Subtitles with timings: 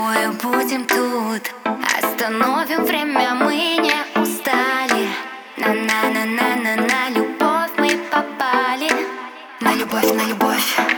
[0.00, 1.52] тобою будем тут.
[1.98, 5.08] Остановим время, мы не устали.
[5.56, 8.90] На-на-на-на-на-на, любовь мы попали.
[9.60, 10.89] На любовь, на любовь.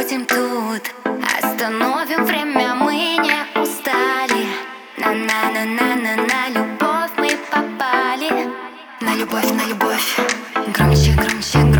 [0.00, 0.94] крутим тут.
[1.42, 4.46] Остановим время, мы не устали.
[4.96, 8.48] На-на-на-на-на-на, любовь мы попали.
[9.00, 10.18] На любовь, на любовь.
[10.74, 11.79] Громче, громче, громче.